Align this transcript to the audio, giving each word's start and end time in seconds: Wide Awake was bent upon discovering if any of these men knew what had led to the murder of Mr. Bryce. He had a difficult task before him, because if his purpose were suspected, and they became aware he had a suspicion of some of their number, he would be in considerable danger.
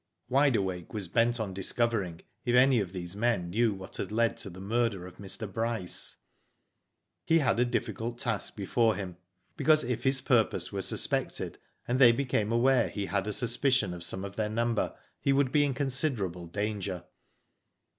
Wide 0.29 0.55
Awake 0.55 0.95
was 0.95 1.07
bent 1.07 1.35
upon 1.37 1.53
discovering 1.53 2.23
if 2.43 2.55
any 2.55 2.79
of 2.79 2.91
these 2.91 3.15
men 3.15 3.51
knew 3.51 3.71
what 3.71 3.97
had 3.97 4.11
led 4.11 4.35
to 4.37 4.49
the 4.49 4.59
murder 4.59 5.05
of 5.05 5.17
Mr. 5.17 5.45
Bryce. 5.53 6.15
He 7.23 7.37
had 7.37 7.59
a 7.59 7.65
difficult 7.65 8.17
task 8.17 8.55
before 8.55 8.95
him, 8.95 9.17
because 9.57 9.83
if 9.83 10.03
his 10.03 10.19
purpose 10.19 10.71
were 10.71 10.81
suspected, 10.81 11.59
and 11.87 11.99
they 11.99 12.11
became 12.11 12.51
aware 12.51 12.89
he 12.89 13.05
had 13.05 13.27
a 13.27 13.31
suspicion 13.31 13.93
of 13.93 14.01
some 14.01 14.25
of 14.25 14.37
their 14.37 14.49
number, 14.49 14.95
he 15.19 15.31
would 15.31 15.51
be 15.51 15.63
in 15.63 15.75
considerable 15.75 16.47
danger. 16.47 17.03